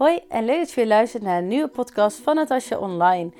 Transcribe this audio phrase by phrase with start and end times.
[0.00, 3.30] Hoi en leuk dat je weer luistert naar een nieuwe podcast van Natasja Online.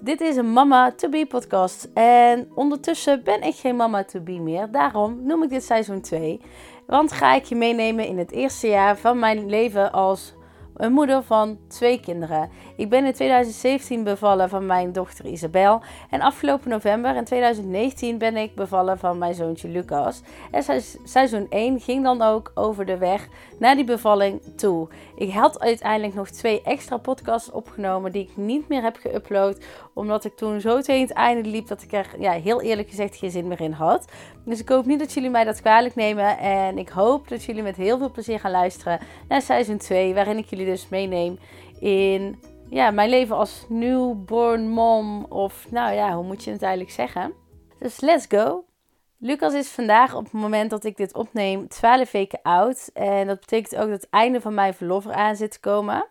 [0.00, 4.32] Dit is een Mama to Be podcast en ondertussen ben ik geen Mama to Be
[4.32, 4.70] meer.
[4.70, 6.40] Daarom noem ik dit seizoen 2.
[6.86, 10.34] Want ga ik je meenemen in het eerste jaar van mijn leven als
[10.76, 12.50] een moeder van twee kinderen.
[12.76, 15.82] Ik ben in 2017 bevallen van mijn dochter Isabel.
[16.10, 20.22] En afgelopen november in 2019 ben ik bevallen van mijn zoontje Lucas.
[20.50, 24.88] En seizoen 1 ging dan ook over de weg naar die bevalling toe.
[25.16, 29.64] Ik had uiteindelijk nog twee extra podcasts opgenomen die ik niet meer heb geüpload.
[29.94, 33.16] Omdat ik toen zo tegen het einde liep dat ik er ja, heel eerlijk gezegd
[33.16, 34.04] geen zin meer in had.
[34.44, 36.38] Dus ik hoop niet dat jullie mij dat kwalijk nemen.
[36.38, 40.14] En ik hoop dat jullie met heel veel plezier gaan luisteren naar seizoen 2.
[40.14, 41.38] Waarin ik jullie dus meeneem
[41.80, 42.38] in
[42.70, 45.24] ja, mijn leven als newborn mom.
[45.24, 47.32] Of nou ja, hoe moet je het eigenlijk zeggen?
[47.78, 48.64] Dus let's go.
[49.18, 52.90] Lucas is vandaag op het moment dat ik dit opneem 12 weken oud.
[52.94, 56.06] En dat betekent ook dat het einde van mijn verlof eraan zit te komen.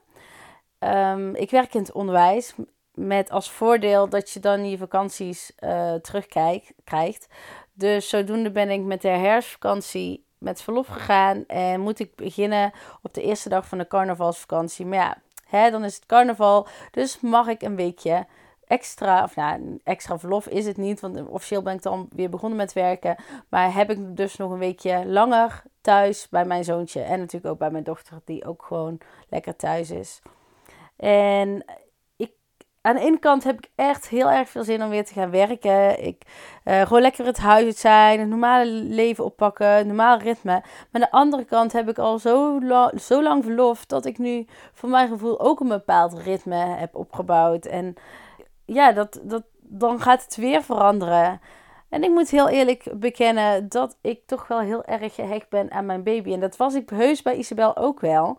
[0.80, 2.56] Um, ik werk in het onderwijs.
[2.94, 7.28] Met als voordeel dat je dan je vakanties uh, terugkrijgt.
[7.74, 11.46] Dus zodoende ben ik met de herfstvakantie met verlof gegaan.
[11.48, 14.86] En moet ik beginnen op de eerste dag van de carnavalsvakantie.
[14.86, 16.68] Maar ja, hè, dan is het carnaval.
[16.92, 18.26] Dus mag ik een weekje
[18.68, 22.58] extra, of nou, extra verlof is het niet, want officieel ben ik dan weer begonnen
[22.58, 23.16] met werken.
[23.50, 27.60] Maar heb ik dus nog een weekje langer thuis bij mijn zoontje en natuurlijk ook
[27.60, 28.98] bij mijn dochter, die ook gewoon
[29.30, 30.22] lekker thuis is.
[30.96, 31.66] En
[32.86, 35.30] aan de ene kant heb ik echt heel erg veel zin om weer te gaan
[35.30, 36.04] werken.
[36.06, 36.22] Ik
[36.66, 40.52] uh, gewoon lekker het huis uit zijn, het normale leven oppakken, het normale ritme.
[40.52, 42.60] Maar aan de andere kant heb ik al zo,
[43.00, 47.66] zo lang verlof dat ik nu voor mijn gevoel ook een bepaald ritme heb opgebouwd.
[47.66, 47.96] En
[48.66, 51.42] ja, dat, dat, dan gaat het weer veranderen.
[51.90, 55.86] En ik moet heel eerlijk bekennen dat ik toch wel heel erg gehecht ben aan
[55.86, 56.34] mijn baby.
[56.34, 58.38] En dat was ik heus bij Isabel ook wel.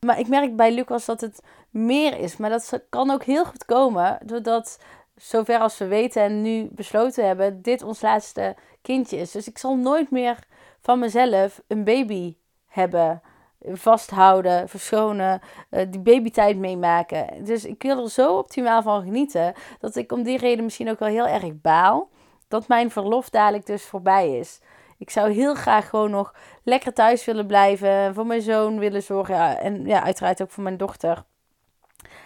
[0.00, 2.36] Maar ik merk bij Lucas dat het meer is.
[2.36, 4.78] Maar dat kan ook heel goed komen doordat,
[5.16, 9.30] zover als we weten en nu besloten hebben, dit ons laatste kindje is.
[9.30, 10.38] Dus ik zal nooit meer
[10.80, 13.22] van mezelf een baby hebben
[13.64, 17.44] vasthouden, verschonen, uh, die babytijd meemaken.
[17.44, 20.98] Dus ik wil er zo optimaal van genieten dat ik om die reden misschien ook
[20.98, 22.08] wel heel erg baal
[22.48, 24.60] dat mijn verlof dadelijk dus voorbij is.
[24.98, 29.34] Ik zou heel graag gewoon nog lekker thuis willen blijven, voor mijn zoon willen zorgen
[29.34, 31.24] ja, en ja, uiteraard ook voor mijn dochter.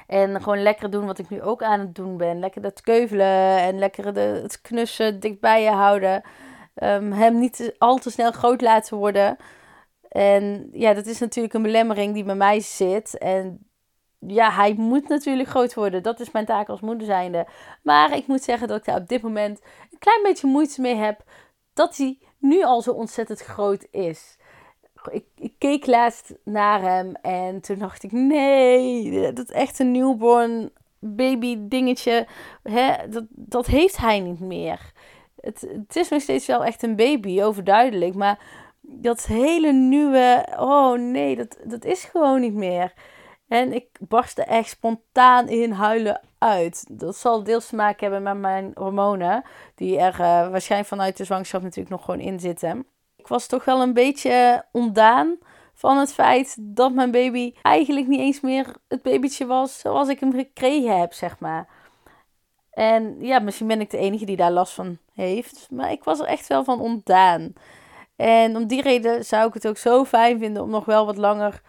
[0.06, 2.38] En gewoon lekker doen wat ik nu ook aan het doen ben.
[2.38, 6.22] Lekker dat keuvelen en lekker de, het knussen dichtbij je houden.
[6.74, 9.36] Um, hem niet al te snel groot laten worden.
[10.08, 13.18] En ja, dat is natuurlijk een belemmering die bij mij zit.
[13.18, 13.66] En
[14.18, 16.02] ja, hij moet natuurlijk groot worden.
[16.02, 17.46] Dat is mijn taak als moeder zijnde.
[17.82, 20.94] Maar ik moet zeggen dat ik daar op dit moment een klein beetje moeite mee
[20.94, 21.22] heb.
[21.72, 24.36] Dat hij nu al zo ontzettend groot is.
[25.10, 29.90] Ik, ik keek laatst naar hem en toen dacht ik: nee, dat is echt een
[29.90, 32.26] newborn baby dingetje.
[32.62, 34.92] Hè, dat, dat heeft hij niet meer.
[35.40, 38.14] Het, het is nog steeds wel echt een baby, overduidelijk.
[38.14, 38.38] Maar
[38.80, 42.92] dat hele nieuwe, oh nee, dat, dat is gewoon niet meer.
[43.52, 46.84] En ik barstte echt spontaan in huilen uit.
[46.90, 51.24] Dat zal deels te maken hebben met mijn hormonen, die er uh, waarschijnlijk vanuit de
[51.24, 52.86] zwangerschap natuurlijk nog gewoon in zitten.
[53.16, 55.38] Ik was toch wel een beetje ontdaan
[55.74, 60.20] van het feit dat mijn baby eigenlijk niet eens meer het babytje was zoals ik
[60.20, 61.68] hem gekregen heb, zeg maar.
[62.70, 66.20] En ja, misschien ben ik de enige die daar last van heeft, maar ik was
[66.20, 67.52] er echt wel van ontdaan.
[68.16, 71.16] En om die reden zou ik het ook zo fijn vinden om nog wel wat
[71.16, 71.62] langer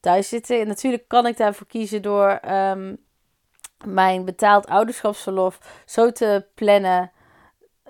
[0.00, 0.60] thuis te zitten.
[0.60, 2.94] En natuurlijk kan ik daarvoor kiezen door ehm,
[3.84, 7.10] mijn betaald ouderschapsverlof zo te plannen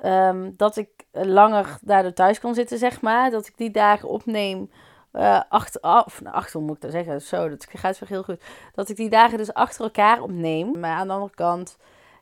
[0.05, 3.31] um, dat ik langer daardoor thuis kan zitten, zeg maar.
[3.31, 4.71] Dat ik die dagen opneem.
[5.13, 8.43] Uh, achter, of nou, achter moet ik dat zeggen, zo, dat gaat wel heel goed.
[8.75, 10.81] Dat ik die dagen dus achter elkaar opneem.
[10.81, 11.77] Maar aan de andere kant,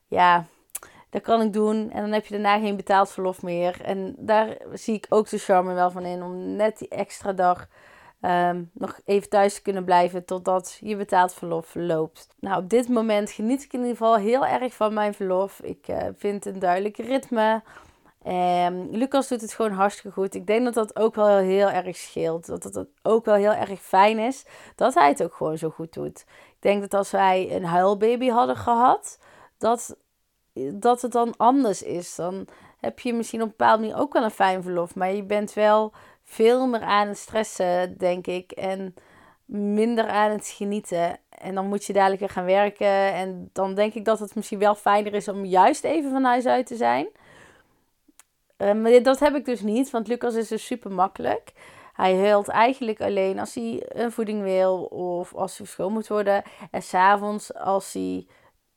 [0.07, 0.47] ja,
[1.11, 1.91] dat kan ik doen.
[1.91, 3.81] En dan heb je daarna geen betaald verlof meer.
[3.83, 6.23] En daar zie ik ook de charme wel van in.
[6.23, 7.69] Om net die extra dag
[8.21, 12.29] ehm, nog even thuis kunnen blijven totdat je betaald verlof loopt.
[12.41, 15.61] Nou, op dit moment geniet ik in ieder geval heel erg van mijn verlof.
[15.61, 17.63] Ik uh, vind een duidelijk ritme.
[18.27, 20.35] Um, Lucas doet het gewoon hartstikke goed.
[20.35, 22.47] Ik denk dat dat ook wel heel erg scheelt.
[22.47, 25.93] Dat het ook wel heel erg fijn is dat hij het ook gewoon zo goed
[25.93, 26.21] doet.
[26.49, 29.19] Ik denk dat als wij een huilbaby hadden gehad,
[29.59, 29.97] dat
[30.73, 32.15] dat het dan anders is.
[32.15, 32.47] Dan
[32.81, 34.95] heb je misschien op een bepaalde manier ook wel een fijn verlof.
[34.95, 35.93] Maar je bent wel
[36.29, 38.51] veel meer aan het stressen, denk ik.
[38.51, 38.95] En
[39.45, 41.19] minder aan het genieten.
[41.29, 43.13] En dan moet je dadelijk weer gaan werken.
[43.13, 46.47] En dan denk ik dat het misschien wel fijner is om juist even van huis
[46.47, 47.09] uit te zijn.
[48.59, 51.53] Uh, maar dat heb ik dus niet, want Lucas is dus super makkelijk.
[51.93, 56.43] Hij huilt eigenlijk alleen als hij een voeding wil of als hij schoon moet worden.
[56.71, 58.27] En s'avonds als hij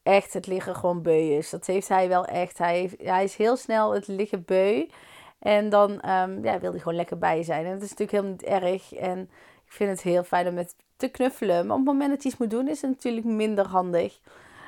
[0.04, 1.50] echt het liggen gewoon beu is.
[1.50, 2.58] Dat heeft hij wel echt.
[2.58, 4.86] Hij, heeft, hij is heel snel het liggen beu.
[5.42, 7.66] En dan um, ja, wil hij gewoon lekker bij je zijn.
[7.66, 8.94] En dat is natuurlijk helemaal niet erg.
[8.94, 9.20] En
[9.66, 11.66] ik vind het heel fijn om met te knuffelen.
[11.66, 14.20] Maar op het moment dat hij iets moet doen, is het natuurlijk minder handig.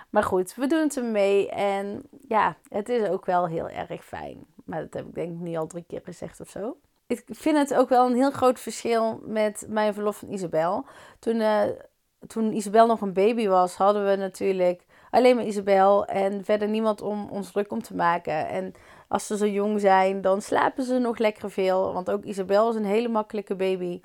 [0.09, 1.49] Maar goed, we doen het ermee.
[1.49, 4.45] En ja, het is ook wel heel erg fijn.
[4.65, 6.77] Maar dat heb ik denk ik nu al drie keer gezegd of zo.
[7.07, 10.85] Ik vind het ook wel een heel groot verschil met mijn verlof van Isabel.
[11.19, 11.61] Toen, uh,
[12.27, 17.01] toen Isabel nog een baby was, hadden we natuurlijk alleen maar Isabel en verder niemand
[17.01, 18.47] om ons druk om te maken.
[18.47, 18.73] En
[19.07, 21.93] als ze zo jong zijn, dan slapen ze nog lekker veel.
[21.93, 24.01] Want ook Isabel is een hele makkelijke baby.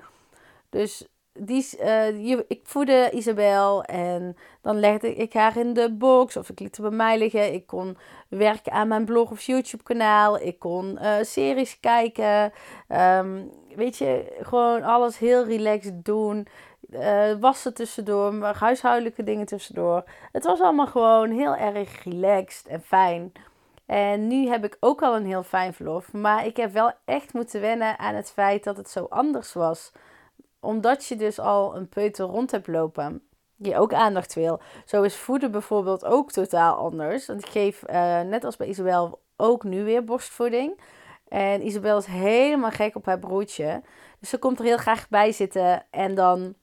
[0.69, 6.49] Dus die, uh, ik voedde Isabel en dan legde ik haar in de box of
[6.49, 7.53] ik liet haar bij mij liggen.
[7.53, 7.97] Ik kon
[8.27, 10.39] werken aan mijn blog of YouTube kanaal.
[10.39, 12.51] Ik kon uh, series kijken.
[12.87, 16.47] Um, weet je, gewoon alles heel relaxed doen.
[16.91, 20.03] Uh, wassen tussendoor, huishoudelijke dingen tussendoor.
[20.31, 23.31] Het was allemaal gewoon heel erg relaxed en fijn.
[23.85, 26.13] En nu heb ik ook al een heel fijn verlof.
[26.13, 29.91] Maar ik heb wel echt moeten wennen aan het feit dat het zo anders was.
[30.59, 33.23] Omdat je dus al een peuter rond hebt lopen.
[33.55, 34.61] Die ook aandacht wil.
[34.85, 37.25] Zo is voeden bijvoorbeeld ook totaal anders.
[37.25, 40.79] Want ik geef, uh, net als bij Isabel, ook nu weer borstvoeding.
[41.27, 43.81] En Isabel is helemaal gek op haar broertje.
[44.19, 45.85] Dus ze komt er heel graag bij zitten.
[45.89, 46.55] En dan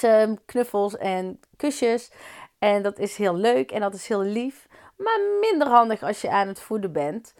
[0.00, 2.10] hem knuffels en kusjes.
[2.58, 4.66] En dat is heel leuk en dat is heel lief
[4.96, 7.34] maar minder handig als je aan het voeden bent.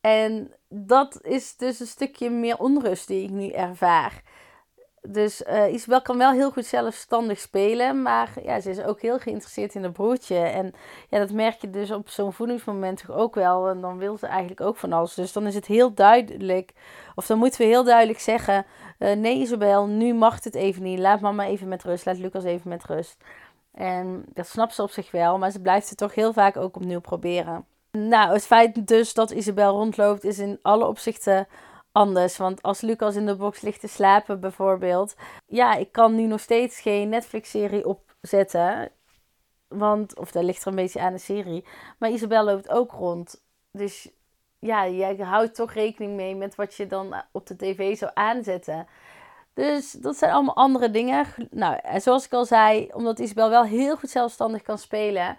[0.00, 4.22] En dat is dus een stukje meer onrust die ik nu ervaar.
[5.08, 9.18] Dus uh, Isabel kan wel heel goed zelfstandig spelen, maar ja, ze is ook heel
[9.18, 10.36] geïnteresseerd in haar broertje.
[10.36, 10.72] En
[11.08, 13.68] ja, dat merk je dus op zo'n voedingsmoment ook wel.
[13.68, 15.14] En dan wil ze eigenlijk ook van alles.
[15.14, 16.72] Dus dan is het heel duidelijk,
[17.14, 18.66] of dan moeten we heel duidelijk zeggen:
[18.98, 20.98] uh, Nee, Isabel, nu mag het even niet.
[20.98, 22.06] Laat mama even met rust.
[22.06, 23.16] Laat Lucas even met rust.
[23.72, 26.76] En dat snapt ze op zich wel, maar ze blijft het toch heel vaak ook
[26.76, 27.64] opnieuw proberen.
[27.90, 31.46] Nou, het feit dus dat Isabel rondloopt is in alle opzichten
[31.94, 32.36] anders.
[32.36, 35.14] Want als Lucas in de box ligt te slapen bijvoorbeeld.
[35.46, 38.90] Ja, ik kan nu nog steeds geen Netflix-serie opzetten.
[39.68, 41.64] Want, of daar ligt er een beetje aan de serie.
[41.98, 43.44] Maar Isabel loopt ook rond.
[43.72, 44.08] Dus
[44.58, 48.86] ja, jij houdt toch rekening mee met wat je dan op de tv zou aanzetten.
[49.54, 51.26] Dus dat zijn allemaal andere dingen.
[51.50, 55.36] Nou, en zoals ik al zei, omdat Isabel wel heel goed zelfstandig kan spelen,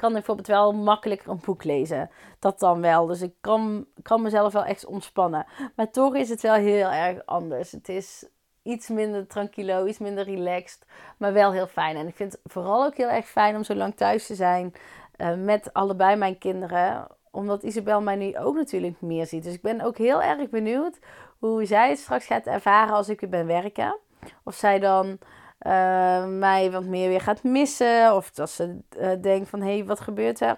[0.00, 2.10] kan bijvoorbeeld wel makkelijker een boek lezen.
[2.38, 3.06] Dat dan wel.
[3.06, 5.46] Dus ik kan, kan mezelf wel echt ontspannen.
[5.76, 7.72] Maar toch is het wel heel erg anders.
[7.72, 8.28] Het is
[8.62, 10.86] iets minder tranquilo, iets minder relaxed,
[11.16, 11.96] maar wel heel fijn.
[11.96, 14.72] En ik vind het vooral ook heel erg fijn om zo lang thuis te zijn
[15.16, 19.44] uh, met allebei mijn kinderen omdat Isabel mij nu ook natuurlijk meer ziet.
[19.44, 20.98] Dus ik ben ook heel erg benieuwd
[21.38, 23.98] hoe zij het straks gaat ervaren als ik weer ben werken.
[24.44, 25.18] Of zij dan
[25.66, 28.14] uh, mij wat meer weer gaat missen.
[28.14, 30.56] Of dat ze uh, denkt van, hé, hey, wat gebeurt er?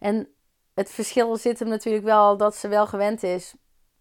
[0.00, 0.28] En
[0.74, 3.54] het verschil zit hem natuurlijk wel dat ze wel gewend is...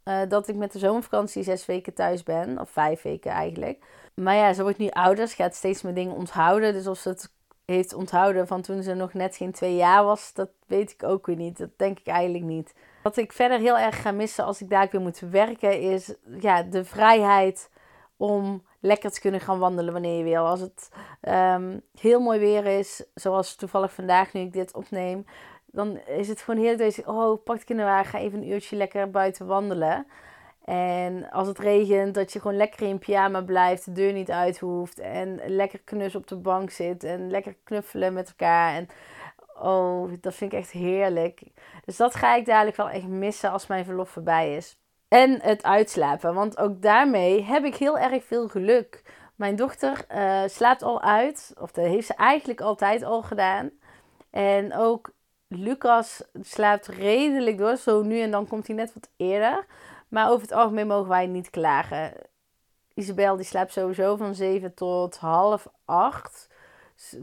[0.06, 2.60] Uh, dat ik met de zomervakantie zes weken thuis ben.
[2.60, 3.86] Of vijf weken eigenlijk.
[4.16, 5.28] Maar ja, ze wordt nu ouder.
[5.28, 6.74] Ze gaat steeds meer dingen onthouden.
[6.74, 7.32] Dus of ze het
[7.66, 11.26] heeft onthouden van toen ze nog net geen twee jaar was, dat weet ik ook
[11.26, 11.58] weer niet.
[11.58, 12.74] Dat denk ik eigenlijk niet.
[13.04, 16.64] Wat ik verder heel erg ga missen als ik daar weer moet werken, is ja,
[16.64, 17.70] de vrijheid
[18.18, 20.48] om lekker te kunnen gaan wandelen wanneer je wil.
[20.48, 20.90] Als het
[21.22, 25.26] um, heel mooi weer is, zoals toevallig vandaag nu ik dit opneem,
[25.66, 29.10] dan is het gewoon heel deze, oh, pak de kinderwagen, ga even een uurtje lekker
[29.10, 30.08] buiten wandelen.
[30.66, 34.60] En als het regent, dat je gewoon lekker in pyjama blijft, de deur niet uit
[34.60, 35.00] hoeft.
[35.00, 37.04] En lekker knus op de bank zit.
[37.04, 38.76] En lekker knuffelen met elkaar.
[38.76, 38.88] En
[39.62, 41.44] oh, dat vind ik echt heerlijk.
[41.86, 44.81] Dus dat ga ik dadelijk wel echt missen als mijn verlof voorbij is.
[45.12, 46.34] En het uitslapen.
[46.34, 49.04] Want ook daarmee heb ik heel erg veel geluk.
[49.36, 51.54] Mijn dochter uh, slaapt al uit.
[51.60, 53.72] Of dat heeft ze eigenlijk altijd al gedaan.
[54.30, 55.12] En ook
[55.48, 57.78] Lucas slaapt redelijk door.
[57.78, 59.66] Zo nu en dan komt hij net wat eerder.
[60.08, 62.14] Maar over het algemeen mogen wij niet klagen.
[62.94, 66.48] Isabel die slaapt sowieso van 7 tot half 8.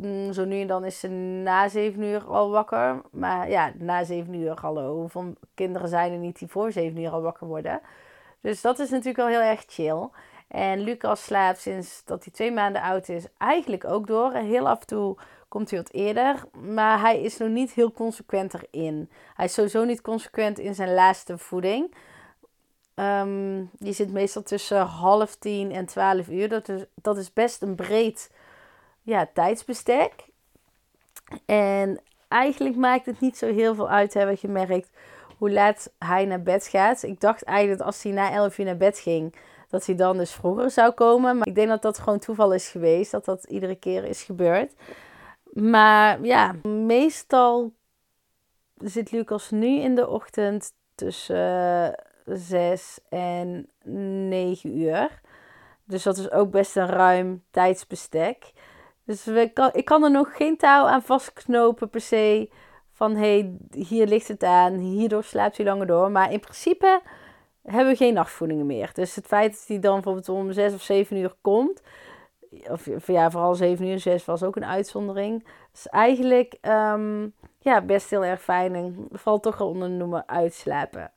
[0.00, 3.00] Mm, zo nu en dan is ze na 7 uur al wakker.
[3.10, 4.96] Maar ja, na 7 uur, hallo.
[4.96, 7.80] Hoeveel kinderen zijn er niet die voor 7 uur al wakker worden?
[8.40, 10.08] Dus dat is natuurlijk wel heel erg chill.
[10.48, 14.32] En Lucas slaapt sinds dat hij twee maanden oud is eigenlijk ook door.
[14.32, 15.16] En heel af en toe
[15.48, 16.44] komt hij wat eerder.
[16.52, 19.10] Maar hij is nog niet heel consequent erin.
[19.34, 21.94] Hij is sowieso niet consequent in zijn laatste voeding.
[22.94, 26.48] Um, die zit meestal tussen half tien en twaalf uur.
[26.48, 28.30] Dat is, dat is best een breed
[29.08, 30.12] ja, tijdsbestek.
[31.46, 34.90] En eigenlijk maakt het niet zo heel veel uit hè, wat je merkt
[35.36, 37.02] hoe laat hij naar bed gaat.
[37.02, 39.34] Ik dacht eigenlijk dat als hij na 11 uur naar bed ging,
[39.68, 41.38] dat hij dan dus vroeger zou komen.
[41.38, 44.72] Maar ik denk dat dat gewoon toeval is geweest, dat dat iedere keer is gebeurd.
[45.52, 47.72] Maar ja, meestal
[48.76, 55.20] zit Lucas nu in de ochtend tussen 6 en 9 uur.
[55.84, 58.52] Dus dat is ook best een ruim tijdsbestek.
[59.08, 59.26] Dus
[59.72, 62.50] ik kan er nog geen touw aan vastknopen per se.
[62.92, 66.10] Van hey, hier ligt het aan, hierdoor slaapt hij langer door.
[66.10, 67.00] Maar in principe
[67.62, 68.90] hebben we geen nachtvoedingen meer.
[68.92, 71.82] Dus het feit dat hij dan bijvoorbeeld om 6 of 7 uur komt.
[72.70, 75.46] Of ja, vooral 7 uur, 6 was ook een uitzondering.
[75.74, 78.74] is eigenlijk um, ja, best heel erg fijn.
[78.74, 81.12] En valt toch onder de noemer uitslapen.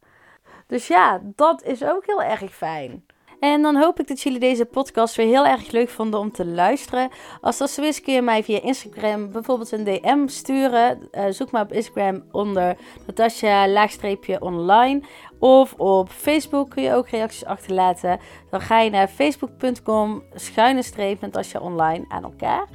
[0.67, 3.05] Dus ja, dat is ook heel erg fijn.
[3.41, 6.45] En dan hoop ik dat jullie deze podcast weer heel erg leuk vonden om te
[6.45, 7.10] luisteren.
[7.41, 11.10] Als dat zo is, kun je mij via Instagram bijvoorbeeld een DM sturen.
[11.12, 15.01] Uh, zoek maar op Instagram onder Natasja laagstreepje online.
[15.39, 18.19] Of op Facebook kun je ook reacties achterlaten.
[18.50, 22.67] Dan ga je naar facebook.com schuine streep Natasja online aan elkaar.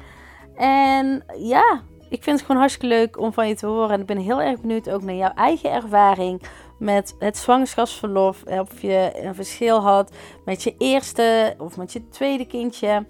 [0.55, 3.91] En ja, ik vind het gewoon hartstikke leuk om van je te horen.
[3.91, 6.43] En ik ben heel erg benieuwd ook naar jouw eigen ervaring
[6.79, 8.43] met het zwangerschapsverlof.
[8.43, 10.13] Of je een verschil had
[10.45, 13.07] met je eerste of met je tweede kindje.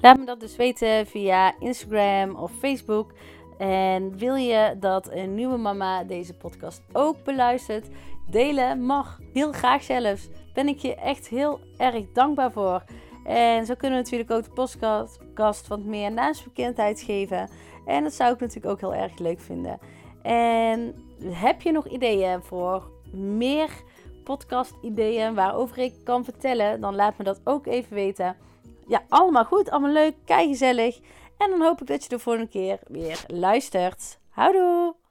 [0.00, 3.12] Laat me dat dus weten via Instagram of Facebook.
[3.58, 7.86] En wil je dat een nieuwe mama deze podcast ook beluistert?
[8.30, 10.28] Delen mag heel graag zelfs.
[10.54, 12.82] Ben ik je echt heel erg dankbaar voor.
[13.24, 14.50] En zo kunnen we natuurlijk ook de
[15.34, 17.48] podcast wat meer naamsbekendheid geven.
[17.86, 19.78] En dat zou ik natuurlijk ook heel erg leuk vinden.
[20.22, 23.70] En heb je nog ideeën voor meer
[24.24, 26.80] podcast-ideeën waarover ik kan vertellen?
[26.80, 28.36] Dan laat me dat ook even weten.
[28.86, 31.00] Ja, allemaal goed, allemaal leuk, kei gezellig.
[31.38, 34.18] En dan hoop ik dat je de volgende keer weer luistert.
[34.28, 35.03] Houdoe!